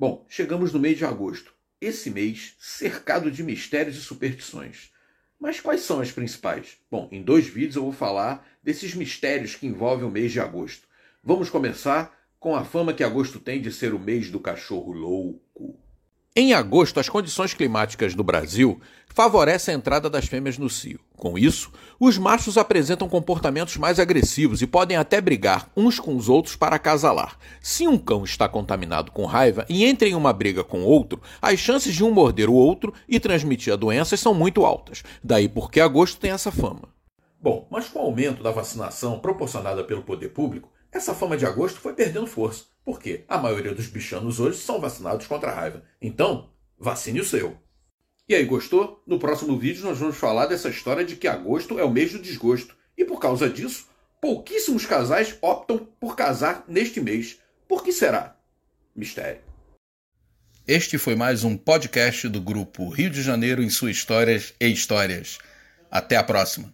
Bom, 0.00 0.24
chegamos 0.28 0.72
no 0.72 0.78
mês 0.78 0.96
de 0.96 1.04
agosto. 1.04 1.52
Esse 1.80 2.08
mês 2.08 2.54
cercado 2.60 3.32
de 3.32 3.42
mistérios 3.42 3.96
e 3.96 4.00
superstições. 4.00 4.92
Mas 5.40 5.60
quais 5.60 5.80
são 5.80 6.00
as 6.00 6.12
principais? 6.12 6.76
Bom, 6.88 7.08
em 7.10 7.20
dois 7.20 7.48
vídeos 7.48 7.74
eu 7.74 7.82
vou 7.82 7.92
falar 7.92 8.46
desses 8.62 8.94
mistérios 8.94 9.56
que 9.56 9.66
envolvem 9.66 10.06
o 10.06 10.10
mês 10.10 10.30
de 10.30 10.38
agosto. 10.38 10.86
Vamos 11.20 11.50
começar 11.50 12.16
com 12.38 12.54
a 12.54 12.64
fama 12.64 12.94
que 12.94 13.02
agosto 13.02 13.40
tem 13.40 13.60
de 13.60 13.72
ser 13.72 13.92
o 13.92 13.98
mês 13.98 14.30
do 14.30 14.38
cachorro 14.38 14.92
louco. 14.92 15.77
Em 16.40 16.52
agosto, 16.52 17.00
as 17.00 17.08
condições 17.08 17.52
climáticas 17.52 18.14
do 18.14 18.22
Brasil 18.22 18.80
favorecem 19.08 19.74
a 19.74 19.76
entrada 19.76 20.08
das 20.08 20.26
fêmeas 20.26 20.56
no 20.56 20.70
cio. 20.70 21.00
Com 21.16 21.36
isso, 21.36 21.72
os 21.98 22.16
machos 22.16 22.56
apresentam 22.56 23.08
comportamentos 23.08 23.76
mais 23.76 23.98
agressivos 23.98 24.62
e 24.62 24.66
podem 24.68 24.96
até 24.96 25.20
brigar 25.20 25.68
uns 25.76 25.98
com 25.98 26.14
os 26.14 26.28
outros 26.28 26.54
para 26.54 26.76
acasalar. 26.76 27.36
Se 27.60 27.88
um 27.88 27.98
cão 27.98 28.22
está 28.22 28.48
contaminado 28.48 29.10
com 29.10 29.26
raiva 29.26 29.66
e 29.68 29.84
entra 29.84 30.06
em 30.06 30.14
uma 30.14 30.32
briga 30.32 30.62
com 30.62 30.84
outro, 30.84 31.20
as 31.42 31.58
chances 31.58 31.92
de 31.92 32.04
um 32.04 32.12
morder 32.12 32.48
o 32.48 32.54
outro 32.54 32.94
e 33.08 33.18
transmitir 33.18 33.72
a 33.72 33.76
doença 33.76 34.16
são 34.16 34.32
muito 34.32 34.64
altas. 34.64 35.02
Daí 35.24 35.48
porque 35.48 35.80
agosto 35.80 36.20
tem 36.20 36.30
essa 36.30 36.52
fama. 36.52 36.82
Bom, 37.42 37.66
mas 37.68 37.88
com 37.88 37.98
o 37.98 38.02
aumento 38.02 38.44
da 38.44 38.52
vacinação 38.52 39.18
proporcionada 39.18 39.82
pelo 39.82 40.04
poder 40.04 40.28
público, 40.28 40.70
essa 40.90 41.14
fama 41.14 41.36
de 41.36 41.46
agosto 41.46 41.80
foi 41.80 41.92
perdendo 41.92 42.26
força, 42.26 42.64
porque 42.84 43.24
a 43.28 43.38
maioria 43.38 43.74
dos 43.74 43.86
bichanos 43.86 44.40
hoje 44.40 44.58
são 44.58 44.80
vacinados 44.80 45.26
contra 45.26 45.50
a 45.50 45.54
raiva. 45.54 45.82
Então, 46.00 46.50
vacine 46.78 47.20
o 47.20 47.24
seu. 47.24 47.56
E 48.28 48.34
aí, 48.34 48.44
gostou? 48.44 49.02
No 49.06 49.18
próximo 49.18 49.58
vídeo 49.58 49.84
nós 49.84 49.98
vamos 49.98 50.16
falar 50.16 50.46
dessa 50.46 50.68
história 50.68 51.04
de 51.04 51.16
que 51.16 51.28
agosto 51.28 51.78
é 51.78 51.84
o 51.84 51.90
mês 51.90 52.12
do 52.12 52.18
desgosto. 52.18 52.76
E 52.96 53.04
por 53.04 53.20
causa 53.20 53.48
disso, 53.48 53.86
pouquíssimos 54.20 54.84
casais 54.84 55.36
optam 55.40 55.78
por 56.00 56.16
casar 56.16 56.64
neste 56.68 57.00
mês. 57.00 57.38
Por 57.66 57.82
que 57.82 57.92
será? 57.92 58.36
Mistério. 58.94 59.40
Este 60.66 60.98
foi 60.98 61.14
mais 61.14 61.44
um 61.44 61.56
podcast 61.56 62.28
do 62.28 62.40
grupo 62.40 62.88
Rio 62.90 63.08
de 63.08 63.22
Janeiro 63.22 63.62
em 63.62 63.70
suas 63.70 63.96
histórias 63.96 64.52
e 64.60 64.68
histórias. 64.68 65.38
Até 65.90 66.16
a 66.16 66.22
próxima. 66.22 66.72